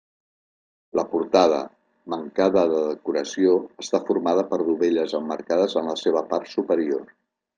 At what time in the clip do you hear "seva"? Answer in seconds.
6.05-6.25